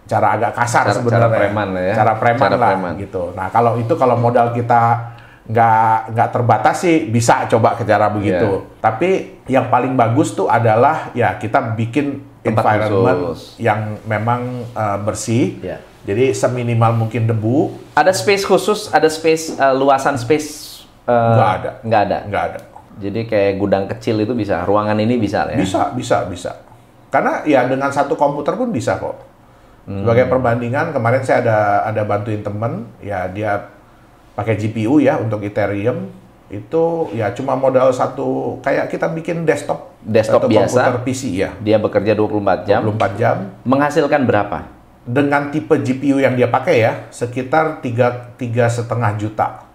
cara 0.02 0.28
agak 0.37 0.52
kasar 0.52 0.85
Cara- 0.87 0.94
sebenarnya. 0.94 1.25
cara 1.25 1.38
preman 1.38 1.68
lah 1.73 1.82
ya. 1.82 1.94
Cara 1.97 2.12
preman 2.14 2.40
Cara 2.42 2.56
lah 2.56 2.71
preman. 2.75 2.92
gitu. 3.00 3.23
Nah 3.35 3.47
kalau 3.49 3.73
itu 3.75 3.94
kalau 3.97 4.14
modal 4.14 4.52
kita 4.52 4.82
nggak 5.42 6.14
nggak 6.14 6.28
terbatas 6.30 6.87
sih 6.87 7.11
bisa 7.11 7.50
coba 7.50 7.75
ke 7.75 7.82
cara 7.82 8.06
begitu. 8.12 8.62
Iya. 8.62 8.78
Tapi 8.78 9.11
yang 9.50 9.66
paling 9.66 9.99
bagus 9.99 10.34
tuh 10.38 10.46
adalah 10.46 11.11
ya 11.18 11.34
kita 11.34 11.75
bikin 11.75 12.22
Tempat 12.42 12.62
environment 12.62 13.34
khusus. 13.34 13.58
yang 13.58 13.99
memang 14.06 14.66
uh, 14.75 14.99
bersih. 15.02 15.58
Ya. 15.62 15.78
Jadi 16.02 16.34
seminimal 16.34 16.99
mungkin 16.99 17.30
debu 17.30 17.70
Ada 17.94 18.11
space 18.11 18.42
khusus, 18.42 18.90
ada 18.90 19.06
space 19.06 19.54
eh, 19.54 19.70
luasan 19.70 20.18
space 20.18 20.82
eh, 21.06 21.14
Nggak 21.14 21.50
ada. 21.62 21.70
Nggak 21.87 22.02
ada. 22.02 22.18
nggak 22.26 22.44
ada. 22.50 22.61
Jadi 22.99 23.20
kayak 23.30 23.52
gudang 23.62 23.87
kecil 23.87 24.18
itu 24.18 24.34
bisa, 24.34 24.66
ruangan 24.66 24.99
ini 24.99 25.14
bisa 25.14 25.46
ya. 25.46 25.54
Bisa, 25.54 25.94
bisa, 25.94 26.26
bisa. 26.26 26.58
Karena 27.06 27.46
ya 27.46 27.70
dengan 27.70 27.94
satu 27.94 28.18
komputer 28.18 28.58
pun 28.58 28.75
bisa 28.75 28.99
kok. 28.99 29.14
Hmm. 29.87 30.02
Sebagai 30.02 30.26
perbandingan 30.26 30.90
kemarin 30.90 31.22
saya 31.22 31.38
ada 31.42 31.58
ada 31.87 32.02
bantuin 32.02 32.42
temen, 32.42 32.87
ya 32.99 33.30
dia 33.30 33.72
pakai 34.32 34.54
GPU 34.56 34.98
ya 34.98 35.16
untuk 35.16 35.40
Ethereum 35.40 36.08
itu 36.48 36.84
ya 37.12 37.32
cuma 37.32 37.56
modal 37.56 37.88
satu 37.90 38.60
kayak 38.60 38.88
kita 38.88 39.08
bikin 39.08 39.42
desktop 39.42 39.88
Desktop 40.04 40.44
atau 40.44 40.48
biasa. 40.52 40.68
komputer 40.68 40.94
PC 41.00 41.22
ya 41.32 41.50
Dia 41.58 41.80
bekerja 41.80 42.12
24 42.12 42.68
jam. 42.68 42.80
24 42.84 43.16
jam 43.16 43.36
Menghasilkan 43.64 44.22
berapa? 44.24 44.58
dengan 45.02 45.50
tipe 45.50 45.74
GPU 45.74 46.22
yang 46.22 46.38
dia 46.38 46.46
pakai 46.46 46.76
ya 46.78 46.92
sekitar 47.10 47.82
tiga 47.82 48.30
tiga 48.36 48.70
setengah 48.70 49.18
juta 49.18 49.66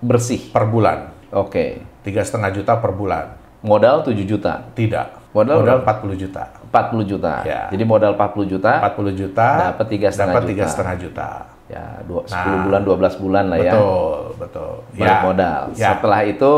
Bersih. 0.00 0.48
per 0.48 0.64
bulan 0.64 1.12
Oke. 1.28 1.84
tiga 2.00 2.24
setengah 2.24 2.48
juta 2.50 2.72
per 2.78 2.92
bulan 2.92 3.36
Modal 3.60 4.04
7 4.04 4.12
juta. 4.24 4.60
tidak 4.72 5.20
Modal 5.32 5.60
modal 5.60 5.78
berapa? 5.82 6.04
40 6.04 6.16
juta 6.16 6.42
40 6.70 7.06
juta. 7.06 7.34
Ya. 7.42 7.70
Jadi 7.70 7.84
modal 7.84 8.12
40 8.14 8.50
juta. 8.50 8.72
40 8.82 9.14
juta 9.14 9.48
Dapat 9.72 9.86
tiga 9.86 10.08
setengah 10.10 10.32
dapat 10.32 10.42
juta. 10.42 10.50
tiga 10.54 10.64
setengah 10.66 10.96
juta 10.98 11.28
Ya, 11.64 11.80
dua, 12.04 12.20
10 12.22 12.36
Nah, 12.36 12.62
bulan, 12.62 12.80
12 12.84 13.16
bulan 13.18 13.44
lah 13.48 13.58
ya. 13.58 13.72
betul 13.72 14.12
betul 14.36 14.72
Balik 14.94 15.18
modal. 15.24 15.60
ya. 15.72 15.88
Setelah 15.90 16.20
itu 16.22 16.52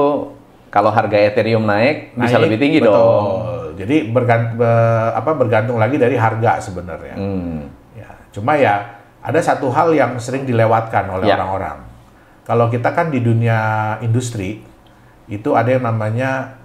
kalau 0.67 0.91
harga 0.91 1.17
Ethereum 1.17 1.63
naik, 1.63 2.13
bisa 2.13 2.37
Naik, 2.37 2.45
lebih 2.45 2.59
tinggi 2.59 2.79
betul. 2.83 2.91
dong. 2.93 3.27
Jadi 3.77 3.97
bergantung, 4.09 4.59
apa 5.13 5.31
bergantung 5.33 5.77
lagi 5.77 5.95
dari 5.95 6.17
harga 6.17 6.59
sebenarnya. 6.59 7.15
Hmm. 7.15 7.71
Ya, 7.93 8.09
cuma 8.31 8.57
ya 8.57 8.99
ada 9.23 9.39
satu 9.39 9.71
hal 9.71 9.93
yang 9.93 10.19
sering 10.19 10.43
dilewatkan 10.43 11.07
oleh 11.09 11.27
Ya. 11.27 11.39
orang-orang. 11.39 11.87
Kalau 12.43 12.67
kita 12.67 12.91
kan 12.91 13.09
di 13.09 13.19
dunia 13.19 13.59
industri 14.01 14.63
itu 15.27 15.51
ada 15.53 15.67
yang 15.69 15.83
namanya 15.83 16.59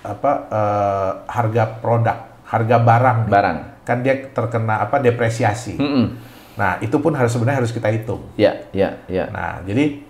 apa 0.00 0.32
eh, 0.46 1.10
harga 1.26 1.64
produk, 1.76 2.18
harga 2.44 2.76
barang. 2.78 3.18
Barang. 3.26 3.58
Kan 3.82 4.00
dia 4.00 4.14
terkena 4.26 4.78
apa 4.80 4.98
depresiasi. 4.98 5.74
Mm-mm. 5.74 6.29
Nah, 6.58 6.78
itu 6.82 6.96
pun 6.98 7.14
harus 7.14 7.30
sebenarnya 7.30 7.62
harus 7.62 7.74
kita 7.74 7.88
hitung. 7.90 8.22
Ya, 8.34 8.66
ya, 8.74 8.98
ya. 9.06 9.30
Nah, 9.30 9.62
jadi 9.62 10.02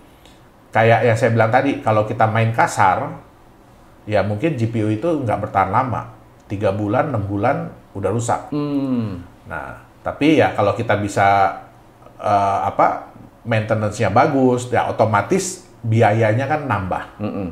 kayak 0.73 1.01
yang 1.09 1.17
saya 1.17 1.31
bilang 1.35 1.53
tadi, 1.53 1.85
kalau 1.85 2.07
kita 2.09 2.25
main 2.31 2.55
kasar, 2.55 3.21
ya 4.09 4.25
mungkin 4.25 4.57
GPU 4.57 4.89
itu 4.89 5.09
nggak 5.25 5.49
bertahan 5.49 5.71
lama. 5.71 6.17
Tiga 6.49 6.75
bulan, 6.75 7.15
enam 7.15 7.25
bulan, 7.29 7.71
udah 7.95 8.11
rusak. 8.11 8.51
Hmm. 8.51 9.23
Nah, 9.47 9.79
tapi 10.01 10.41
ya 10.41 10.55
kalau 10.57 10.73
kita 10.75 10.97
bisa 10.99 11.59
eh, 12.19 12.59
apa 12.67 13.11
maintenance-nya 13.45 14.11
bagus, 14.13 14.69
ya 14.69 14.89
otomatis 14.91 15.65
biayanya 15.81 16.45
kan 16.45 16.69
nambah, 16.69 17.05
Mm-mm. 17.25 17.49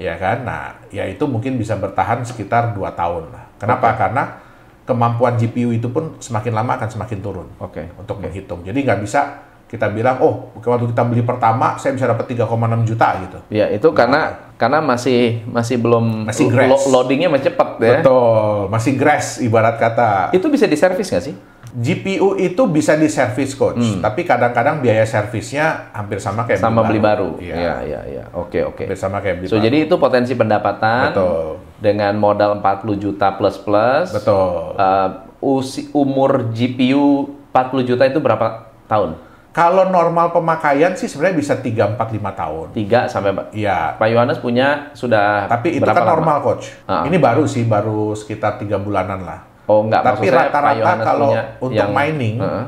ya 0.00 0.16
kan? 0.16 0.40
Nah, 0.40 0.72
ya 0.88 1.04
itu 1.04 1.20
mungkin 1.28 1.60
bisa 1.60 1.76
bertahan 1.76 2.24
sekitar 2.24 2.72
dua 2.72 2.96
tahun. 2.96 3.28
Kenapa? 3.60 3.92
Karena 3.92 4.40
kemampuan 4.88 5.36
GPU 5.36 5.68
itu 5.68 5.86
pun 5.86 6.16
semakin 6.16 6.56
lama 6.56 6.72
akan 6.74 6.88
semakin 6.88 7.18
turun 7.20 7.48
Oke. 7.58 7.92
untuk 7.94 8.16
menghitung. 8.18 8.64
Jadi 8.64 8.78
nggak 8.80 8.98
bisa 8.98 9.44
kita 9.68 9.84
bilang, 9.86 10.16
oh 10.18 10.48
waktu 10.56 10.88
kita 10.88 11.04
beli 11.04 11.20
pertama 11.20 11.76
saya 11.76 11.92
bisa 11.92 12.08
dapat 12.08 12.24
3,6 12.26 12.48
juta 12.82 13.08
gitu. 13.20 13.38
Ya, 13.50 13.68
itu 13.68 13.84
karena 13.92 14.32
karena 14.56 14.80
masih 14.80 15.44
masih 15.44 15.76
belum 15.76 16.24
Masih 16.24 16.48
lo- 16.48 16.88
loadingnya 16.88 17.28
masih 17.28 17.52
cepat 17.52 17.76
ya. 17.76 18.00
Betul, 18.00 18.72
masih 18.72 18.96
grass 18.96 19.36
ibarat 19.38 19.76
kata. 19.76 20.32
Itu 20.32 20.48
bisa 20.48 20.64
diservis 20.64 21.12
nggak 21.12 21.20
sih? 21.22 21.36
GPU 21.68 22.32
itu 22.34 22.64
bisa 22.64 22.96
di 22.96 23.12
service 23.12 23.52
coach, 23.52 24.00
tapi 24.00 24.24
kadang-kadang 24.24 24.80
biaya 24.80 25.04
servisnya 25.04 25.92
hampir 25.92 26.16
sama 26.16 26.48
kayak 26.48 26.56
Sama 26.58 26.80
beli 26.80 26.96
baru. 26.96 27.36
Iya, 27.36 27.54
Iya, 27.54 27.74
iya, 27.84 28.00
iya. 28.08 28.24
Oke, 28.32 28.64
oke. 28.64 28.88
hampir 28.88 28.96
sama 28.96 29.20
kayak 29.20 29.36
beli 29.36 29.46
So, 29.46 29.60
baru. 29.60 29.68
jadi 29.68 29.76
itu 29.84 29.94
potensi 29.94 30.32
pendapatan 30.32 31.12
Betul. 31.12 31.60
Dengan 31.78 32.14
modal 32.14 32.58
40 32.58 32.98
juta 32.98 33.32
plus 33.32 33.56
plus. 33.56 34.10
Betul. 34.10 34.74
Uh, 34.74 35.08
usi- 35.38 35.88
umur 35.92 36.50
GPU 36.50 37.26
40 37.48 37.82
juta 37.84 38.02
itu 38.02 38.18
berapa 38.18 38.46
tahun? 38.84 39.14
Kalau 39.48 39.86
normal 39.86 40.30
pemakaian 40.30 40.94
sih 40.94 41.06
sebenarnya 41.06 41.36
bisa 41.36 41.54
3, 41.56 41.90
4, 41.90 42.14
5 42.14 42.30
tahun. 42.32 42.66
3 42.70 43.08
sampai 43.08 43.30
Pak 43.32 43.46
Iya, 43.50 43.94
Pak 43.94 44.06
Yohanes 44.06 44.38
punya 44.38 44.92
sudah 44.92 45.46
tapi 45.46 45.74
itu 45.74 45.82
berapa 45.82 45.98
kan 45.98 46.04
lama? 46.04 46.12
normal 46.14 46.36
coach. 46.40 46.70
Ah. 46.84 47.02
Ini 47.02 47.18
baru 47.18 47.42
sih, 47.42 47.64
baru 47.64 48.14
sekitar 48.14 48.54
tiga 48.56 48.78
bulanan 48.78 49.18
lah. 49.20 49.42
Oh, 49.66 49.82
enggak 49.82 50.00
Tapi 50.00 50.30
rata-rata 50.30 50.92
kalau 51.02 51.34
untuk 51.60 51.74
yang- 51.74 51.90
mining, 51.90 52.38
Heeh. 52.38 52.64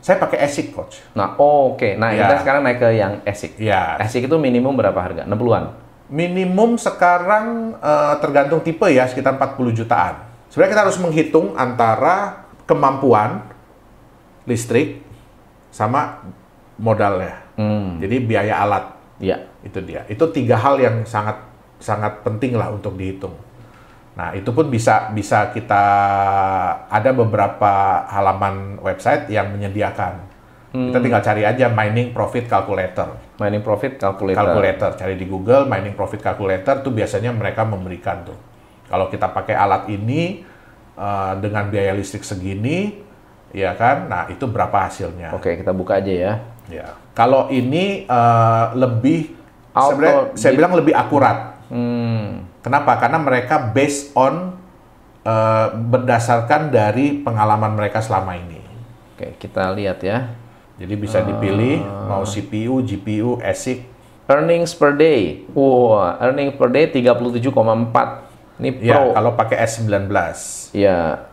saya 0.00 0.16
pakai 0.16 0.42
ASIC 0.42 0.72
coach. 0.72 0.98
Nah, 1.12 1.36
oh, 1.36 1.72
oke. 1.72 1.92
Nah, 1.94 2.10
Ya. 2.10 2.24
kita 2.24 2.40
sekarang 2.40 2.62
naik 2.62 2.78
ke 2.78 2.88
yang 2.90 3.20
ASIC. 3.22 3.60
Iya. 3.60 4.00
ASIC 4.00 4.24
itu 4.24 4.36
minimum 4.36 4.72
berapa 4.72 4.96
harga? 4.96 5.22
60-an. 5.24 5.64
Minimum 6.12 6.76
sekarang 6.76 7.76
eh, 7.80 8.14
tergantung 8.20 8.60
tipe 8.60 8.84
ya 8.90 9.08
sekitar 9.08 9.36
40 9.40 9.72
jutaan. 9.72 10.14
Sebenarnya 10.52 10.72
kita 10.76 10.84
harus 10.86 10.98
menghitung 11.00 11.56
antara 11.58 12.46
kemampuan 12.68 13.42
listrik 14.44 15.02
sama 15.72 16.22
modalnya. 16.78 17.42
Hmm. 17.56 17.98
Jadi 17.98 18.16
biaya 18.22 18.62
alat 18.62 18.84
Iya. 19.22 19.38
itu 19.64 19.78
dia. 19.80 20.04
Itu 20.10 20.28
tiga 20.34 20.58
hal 20.58 20.76
yang 20.76 21.06
sangat 21.08 21.40
sangat 21.80 22.20
penting 22.26 22.54
lah 22.58 22.70
untuk 22.70 22.98
dihitung. 22.98 23.34
Nah 24.14 24.30
itu 24.30 24.46
pun 24.54 24.70
bisa 24.70 25.10
bisa 25.10 25.50
kita 25.50 25.84
ada 26.86 27.10
beberapa 27.10 28.04
halaman 28.06 28.78
website 28.78 29.26
yang 29.30 29.50
menyediakan. 29.50 30.33
Kita 30.74 30.98
tinggal 30.98 31.22
cari 31.22 31.46
aja 31.46 31.70
mining 31.70 32.10
profit 32.10 32.50
calculator. 32.50 33.14
Mining 33.38 33.62
profit 33.62 33.94
calculator. 33.94 34.42
calculator 34.42 34.90
cari 34.98 35.14
di 35.14 35.26
Google 35.26 35.70
mining 35.70 35.94
profit 35.94 36.18
calculator 36.18 36.82
tuh 36.82 36.90
biasanya 36.90 37.30
mereka 37.30 37.62
memberikan 37.62 38.26
tuh 38.26 38.38
kalau 38.86 39.10
kita 39.10 39.26
pakai 39.30 39.54
alat 39.58 39.90
ini 39.90 40.42
eh, 40.94 41.32
dengan 41.42 41.66
biaya 41.66 41.90
listrik 41.94 42.22
segini 42.22 42.94
ya 43.50 43.74
kan 43.74 44.06
nah 44.06 44.22
itu 44.30 44.46
berapa 44.46 44.86
hasilnya 44.86 45.34
Oke, 45.34 45.58
kita 45.58 45.70
buka 45.74 45.98
aja 45.98 46.10
ya. 46.14 46.32
ya 46.70 46.86
kalau 47.10 47.50
ini 47.50 48.06
eh, 48.06 48.66
lebih 48.78 49.34
Auto 49.74 49.98
sebenarnya 49.98 50.38
saya 50.38 50.52
bilang 50.54 50.74
lebih 50.74 50.94
akurat 50.94 51.54
Hmm. 51.64 52.44
kenapa 52.60 53.00
karena 53.00 53.16
mereka 53.18 53.56
based 53.72 54.12
on 54.14 54.52
eh, 55.26 55.68
berdasarkan 55.74 56.68
dari 56.70 57.18
pengalaman 57.18 57.72
mereka 57.74 57.98
selama 58.04 58.36
ini 58.36 58.60
Oke, 59.14 59.38
kita 59.38 59.70
lihat 59.72 60.02
ya. 60.02 60.34
Jadi 60.74 60.94
bisa 60.98 61.22
dipilih 61.22 61.82
mau 62.10 62.26
CPU 62.26 62.82
GPU 62.82 63.38
ASIC 63.38 63.94
Earnings 64.24 64.72
per 64.72 64.96
day. 64.96 65.44
Wah, 65.52 66.16
earnings 66.16 66.56
per 66.56 66.72
day 66.72 66.88
37,4. 66.88 67.52
Ini 68.56 68.70
ya 68.80 68.96
pro. 68.96 69.12
kalau 69.12 69.30
pakai 69.36 69.56
S19 69.68 70.08
Ya. 70.72 71.28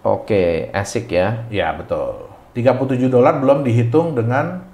Oke, 0.00 0.72
ASIC 0.72 1.12
ya. 1.12 1.44
Ya, 1.52 1.76
betul. 1.76 2.32
37 2.56 3.12
dolar 3.12 3.36
belum 3.36 3.62
dihitung 3.62 4.16
dengan 4.16 4.64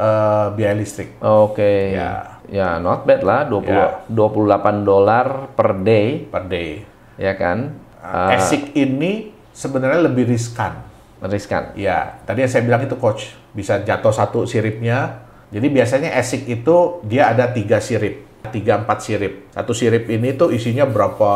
eh, 0.00 0.46
biaya 0.56 0.74
listrik. 0.74 1.20
Oke. 1.20 1.92
Ya. 1.92 2.40
Ya, 2.48 2.76
not 2.76 3.08
bad 3.08 3.24
lah, 3.24 3.48
20 3.48 3.72
Ya. 3.72 4.04
28 4.08 4.84
dolar 4.84 5.48
per 5.56 5.80
day, 5.80 6.24
per 6.28 6.44
day. 6.48 6.84
ya 7.16 7.32
kan? 7.36 7.72
Uh, 8.04 8.36
ASIC 8.36 8.76
ini 8.76 9.32
sebenarnya 9.56 10.12
lebih 10.12 10.28
riskan. 10.28 10.83
Riskan. 11.24 11.72
Ya, 11.74 12.20
tadi 12.22 12.40
yang 12.40 12.50
saya 12.50 12.62
bilang 12.62 12.82
itu 12.82 12.94
coach 12.94 13.32
bisa 13.50 13.80
jatuh 13.80 14.10
satu 14.10 14.44
siripnya. 14.44 15.24
Jadi 15.48 15.66
biasanya 15.68 16.10
ASIC 16.12 16.50
itu 16.52 16.76
dia 17.02 17.30
ada 17.30 17.46
tiga 17.46 17.78
sirip, 17.78 18.26
tiga 18.50 18.76
empat 18.76 18.98
sirip. 19.00 19.46
Satu 19.50 19.70
sirip 19.70 20.08
ini 20.08 20.34
tuh 20.34 20.50
isinya 20.50 20.82
berapa 20.82 21.32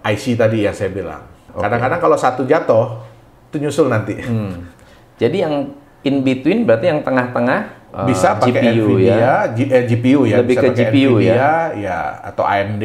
IC 0.00 0.36
tadi 0.36 0.62
yang 0.62 0.72
saya 0.72 0.88
bilang. 0.88 1.22
Kadang-kadang 1.50 1.98
kalau 1.98 2.14
satu 2.14 2.42
jatuh 2.42 3.02
itu 3.50 3.56
nyusul 3.58 3.90
nanti. 3.90 4.16
Hmm. 4.16 4.64
Jadi 5.18 5.36
yang 5.38 5.74
in 6.02 6.22
between 6.22 6.64
berarti 6.64 6.88
yang 6.88 7.02
tengah-tengah 7.02 7.60
eh, 7.92 8.06
bisa 8.06 8.34
pakai 8.34 8.72
GPU 8.72 8.84
Nvidia, 8.94 9.12
ya. 9.12 9.34
G- 9.50 9.70
eh, 9.70 9.84
GPU 9.84 10.20
ya, 10.24 10.36
Lebih 10.40 10.48
bisa 10.48 10.60
ke 10.60 10.66
pakai 10.70 10.78
GPU 10.88 10.96
ya. 10.96 11.12
Nvidia, 11.12 11.50
ya, 11.76 11.98
atau 12.24 12.44
AMD, 12.46 12.84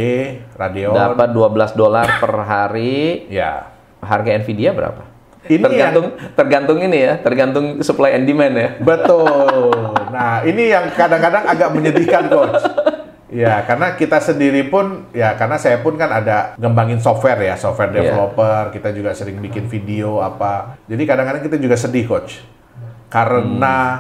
Radeon, 0.54 0.94
Dapat 0.94 1.30
12 1.32 1.72
dolar 1.74 2.08
per 2.18 2.34
hari. 2.44 3.26
ya. 3.32 3.72
Harga 3.98 4.30
Nvidia 4.36 4.74
berapa? 4.74 5.02
Ini 5.48 5.64
tergantung 5.64 6.06
tergantung 6.36 6.78
ini 6.84 6.98
ya, 7.08 7.14
tergantung 7.20 7.66
supply 7.80 8.16
and 8.16 8.28
demand 8.28 8.56
ya. 8.56 8.70
Betul. 8.84 9.96
Nah, 10.12 10.44
ini 10.44 10.72
yang 10.72 10.92
kadang-kadang 10.92 11.44
agak 11.48 11.70
menyedihkan, 11.72 12.28
coach. 12.28 12.64
Ya, 13.28 13.60
karena 13.68 14.00
kita 14.00 14.24
sendiri 14.24 14.72
pun, 14.72 15.12
ya 15.12 15.36
karena 15.36 15.60
saya 15.60 15.84
pun 15.84 16.00
kan 16.00 16.08
ada 16.08 16.56
ngembangin 16.56 17.04
software 17.04 17.44
ya, 17.44 17.60
software 17.60 17.92
Iya. 17.92 18.16
developer, 18.16 18.72
kita 18.72 18.96
juga 18.96 19.12
sering 19.12 19.44
bikin 19.44 19.68
video 19.68 20.24
apa. 20.24 20.80
Jadi 20.88 21.04
kadang-kadang 21.04 21.44
kita 21.44 21.60
juga 21.60 21.76
sedih, 21.76 22.08
coach. 22.08 22.40
Karena 23.12 24.00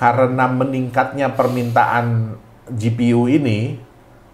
karena 0.00 0.48
meningkatnya 0.48 1.34
permintaan 1.36 2.38
GPU 2.72 3.28
ini 3.28 3.76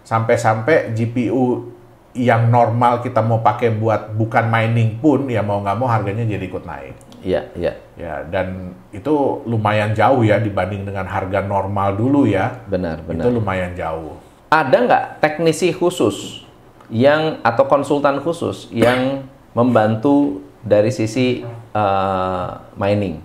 sampai-sampai 0.05 0.93
GPU 0.93 1.74
yang 2.15 2.47
normal 2.47 3.03
kita 3.03 3.19
mau 3.19 3.43
pakai 3.43 3.75
buat 3.75 4.15
bukan 4.15 4.47
mining 4.47 4.97
pun 5.03 5.27
ya 5.27 5.43
mau 5.43 5.59
nggak 5.59 5.77
mau 5.77 5.85
harganya 5.91 6.23
jadi 6.23 6.47
ikut 6.47 6.63
naik. 6.63 6.95
Iya, 7.25 7.41
iya. 7.57 7.73
Ya, 7.99 8.21
dan 8.23 8.77
itu 8.93 9.43
lumayan 9.43 9.91
jauh 9.91 10.21
ya 10.23 10.39
dibanding 10.39 10.85
dengan 10.87 11.03
harga 11.09 11.43
normal 11.43 11.97
dulu 11.99 12.23
ya. 12.23 12.63
Benar, 12.69 13.03
Itu 13.03 13.11
benar. 13.11 13.33
lumayan 13.33 13.73
jauh. 13.75 14.15
Ada 14.47 14.77
nggak 14.87 15.03
teknisi 15.19 15.75
khusus 15.75 16.47
yang 16.87 17.41
atau 17.41 17.65
konsultan 17.65 18.21
khusus 18.21 18.69
yang 18.71 19.25
membantu 19.57 20.39
dari 20.61 20.93
sisi 20.93 21.43
eh, 21.75 22.47
mining? 22.79 23.19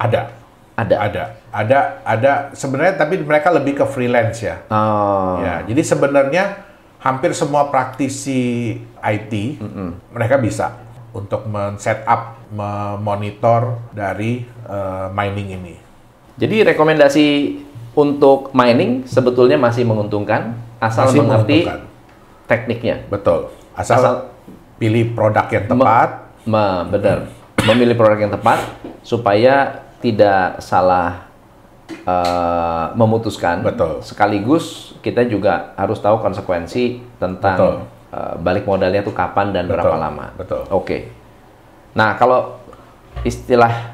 Ada. 0.00 0.32
Ada. 0.78 0.96
Ada. 1.04 1.24
Ada 1.52 1.78
ada 2.00 2.32
sebenarnya 2.56 2.96
tapi 2.96 3.20
mereka 3.20 3.52
lebih 3.52 3.76
ke 3.76 3.84
freelance 3.84 4.40
ya. 4.40 4.56
Oh, 4.72 5.36
Ya, 5.44 5.60
jadi 5.68 5.82
sebenarnya 5.84 6.71
hampir 7.02 7.34
semua 7.34 7.66
praktisi 7.66 8.78
IT 8.96 9.32
mereka 10.08 10.38
bisa 10.38 10.78
untuk 11.12 11.44
men-set 11.44 12.06
up, 12.06 12.40
memonitor 12.48 13.76
dari 13.92 14.40
eh, 14.46 15.06
mining 15.12 15.48
ini. 15.52 15.74
Jadi 16.40 16.64
rekomendasi 16.64 17.26
untuk 17.92 18.56
mining 18.56 19.04
sebetulnya 19.04 19.60
masih 19.60 19.84
menguntungkan 19.84 20.56
asal 20.80 21.12
Masih 21.12 21.20
mengerti 21.20 21.58
menguntungkan. 21.60 21.80
tekniknya. 22.48 22.96
Betul. 23.12 23.52
Asal, 23.76 24.00
Asal- 24.00 24.22
pilih 24.80 25.12
produk 25.12 25.46
yang 25.52 25.68
tepat. 25.68 26.32
Ma, 26.42 26.82
benar. 26.88 27.28
Memilih 27.62 27.94
produk 27.94 28.18
yang 28.18 28.32
tepat 28.32 28.58
supaya 29.04 29.84
tidak 30.02 30.58
salah 30.58 31.30
eh, 31.90 32.86
memutuskan. 32.94 33.62
Betul. 33.62 34.00
Sekaligus 34.02 34.94
kita 35.00 35.22
juga 35.24 35.74
harus 35.74 35.98
tahu 35.98 36.18
konsekuensi 36.18 37.02
tentang 37.18 37.56
Betul. 37.58 37.74
eh, 38.14 38.34
balik 38.38 38.64
modalnya 38.64 39.02
tuh 39.02 39.12
kapan 39.12 39.50
dan 39.50 39.64
Betul. 39.66 39.74
berapa 39.78 39.96
lama. 39.98 40.26
Betul. 40.34 40.62
Oke. 40.70 41.10
Nah, 41.92 42.16
kalau 42.16 42.56
istilah 43.22 43.92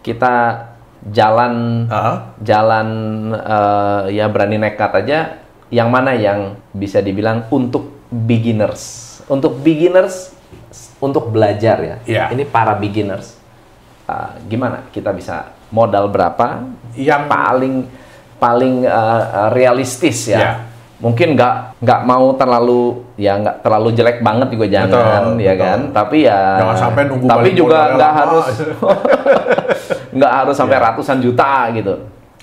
kita 0.00 0.66
jalan 1.08 1.86
Ah, 1.88 2.36
jalan 2.40 2.88
eh, 3.32 4.20
ya 4.20 4.28
berani 4.28 4.60
nekat 4.60 4.92
aja 5.00 5.40
yang 5.72 5.88
mana 5.88 6.12
yang 6.12 6.60
bisa 6.72 7.00
dibilang 7.00 7.48
untuk 7.48 7.88
beginners 8.10 9.08
untuk 9.30 9.56
beginners 9.62 10.34
untuk 11.00 11.30
belajar 11.30 11.78
ya 11.80 11.96
Iya. 12.04 12.24
ini 12.34 12.44
para 12.44 12.74
beginners 12.76 13.38
Eh, 14.04 14.30
gimana 14.50 14.82
kita 14.90 15.14
bisa 15.14 15.54
modal 15.70 16.10
berapa 16.10 16.66
yang 16.94 17.26
paling 17.26 17.86
paling 18.36 18.84
eh, 18.84 19.22
realistis 19.50 20.28
ya 20.28 20.38
Iya. 20.38 20.52
mungkin 21.00 21.32
nggak 21.32 21.80
nggak 21.80 22.00
mau 22.04 22.36
terlalu 22.36 23.00
ya 23.16 23.40
nggak 23.40 23.64
terlalu 23.64 23.88
jelek 23.92 24.18
banget 24.20 24.48
juga 24.52 24.66
jangan 24.68 24.88
Betul, 24.90 25.40
ya 25.40 25.52
betul. 25.52 25.64
kan 25.64 25.80
tapi 25.90 26.16
ya 26.24 26.40
Jangan 26.60 26.76
sampai 26.76 27.02
nunggu 27.08 27.26
tapi 27.26 27.48
juga 27.52 27.78
nggak 27.96 28.12
harus 28.12 28.46
nggak 30.16 30.32
harus 30.44 30.54
sampai 30.56 30.76
Iya. 30.76 30.84
ratusan 30.92 31.18
juta 31.20 31.70
gitu 31.72 31.94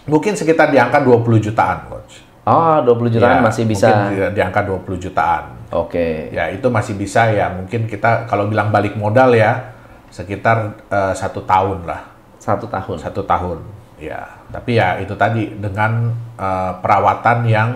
mungkin 0.07 0.33
sekitar 0.33 0.71
di 0.71 0.79
angka 0.79 1.03
20 1.03 1.19
jutaan, 1.43 1.83
coach. 1.91 2.23
Oh, 2.47 2.79
20 2.79 3.11
jutaan 3.11 3.37
Ya, 3.37 3.43
masih 3.43 3.67
bisa. 3.67 4.07
Mungkin 4.07 4.31
di, 4.31 4.39
angka 4.39 4.63
20 4.63 4.95
jutaan. 5.03 5.43
Oke. 5.67 6.31
Ya, 6.31 6.47
itu 6.47 6.63
masih 6.71 6.95
bisa 6.95 7.27
ya. 7.27 7.51
Mungkin 7.51 7.91
kita 7.91 8.23
kalau 8.23 8.47
bilang 8.47 8.71
balik 8.71 8.95
modal 8.95 9.35
ya 9.35 9.75
sekitar 10.07 10.79
eh, 10.87 11.11
satu 11.11 11.43
tahun 11.43 11.83
lah, 11.83 12.07
Satu 12.47 12.65
tahun. 12.71 12.95
satu 12.95 13.21
tahun. 13.27 13.59
Ya, 13.99 14.39
tapi 14.53 14.79
ya 14.79 15.01
itu 15.03 15.11
tadi 15.19 15.51
dengan 15.59 16.15
eh, 16.39 16.71
perawatan 16.79 17.43
yang 17.43 17.69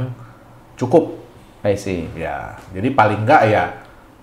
cukup. 0.79 1.19
I 1.61 1.75
see. 1.75 2.07
Ya, 2.15 2.55
jadi 2.71 2.89
paling 2.95 3.27
enggak 3.27 3.43
ya 3.51 3.65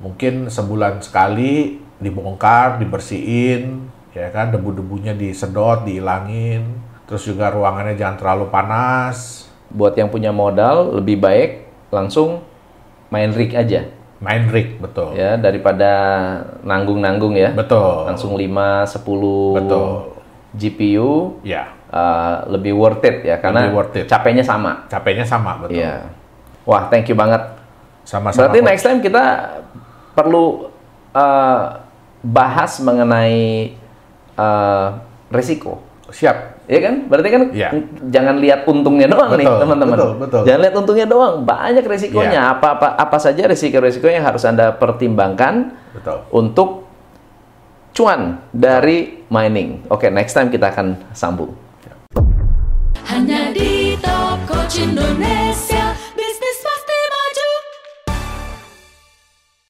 mungkin 0.01 0.49
sebulan 0.49 1.05
sekali 1.05 1.79
dibongkar, 1.99 2.79
dibersihin, 2.81 3.91
ya 4.15 4.31
kan 4.31 4.55
debu-debunya 4.55 5.15
disedot, 5.15 5.85
dihilangin. 5.85 6.81
Terus 7.05 7.27
juga 7.29 7.51
ruangannya 7.53 7.99
jangan 7.99 8.17
terlalu 8.17 8.47
panas. 8.49 9.47
Buat 9.69 10.01
yang 10.01 10.09
punya 10.09 10.33
modal 10.33 10.97
lebih 10.97 11.21
baik 11.21 11.69
langsung 11.93 12.41
main 13.13 13.33
rig 13.37 13.53
aja 13.53 13.85
Main 14.19 14.49
rig, 14.49 14.81
betul. 14.81 15.13
ya 15.13 15.39
daripada 15.39 15.91
nanggung-nanggung 16.67 17.39
ya. 17.39 17.55
Betul. 17.55 18.09
Langsung 18.09 18.35
5 18.35 18.99
10 18.99 19.61
Betul. 19.63 19.87
GPU 20.53 21.41
Ya, 21.43 21.77
uh, 21.89 22.49
lebih 22.49 22.73
worth 22.73 23.05
it 23.05 23.21
ya 23.23 23.37
karena 23.37 23.69
Lebih 23.69 23.75
worth 23.77 23.97
it. 23.97 24.07
capeknya 24.07 24.41
sama. 24.41 24.89
capeknya 24.89 25.25
sama, 25.25 25.61
betul. 25.61 25.81
Iya. 25.81 26.09
Wah, 26.65 26.89
thank 26.89 27.09
you 27.09 27.17
banget. 27.17 27.41
Sama-sama. 28.05 28.49
Berarti 28.49 28.59
next 28.61 28.85
time 28.85 29.01
kita 29.01 29.25
perlu 30.13 30.73
uh, 31.13 31.65
bahas 32.21 32.81
mengenai 32.81 33.73
uh, 34.35 34.97
risiko. 35.29 35.85
Siap. 36.09 36.65
Iya 36.65 36.81
kan? 36.85 36.95
Berarti 37.05 37.29
kan 37.29 37.43
n- 37.53 37.89
jangan 38.09 38.41
lihat 38.41 38.65
untungnya 38.65 39.09
doang 39.09 39.37
nih, 39.37 39.45
Betul, 39.45 39.61
teman-teman. 39.61 39.97
betul, 39.97 40.13
betul. 40.17 40.43
Jangan 40.45 40.61
lihat 40.65 40.75
untungnya 40.77 41.07
doang, 41.07 41.35
banyak 41.45 41.85
risikonya. 41.85 42.33
Iya. 42.33 42.53
Apa 42.57 42.69
apa 42.77 42.89
apa 42.97 43.17
saja 43.21 43.45
risiko-risiko 43.45 44.09
yang 44.09 44.25
harus 44.25 44.45
Anda 44.45 44.73
pertimbangkan 44.73 45.77
Betul. 45.93 46.17
untuk 46.33 46.88
cuan 47.99 48.39
dari 48.55 49.27
mining. 49.27 49.91
Oke, 49.91 50.07
next 50.07 50.31
time 50.39 50.55
kita 50.55 50.71
akan 50.71 51.11
sambung. 51.11 51.51
Hanya 53.11 53.51
di 53.51 53.99
Top 53.99 54.39
Coach 54.47 54.79
Indonesia 54.79 55.88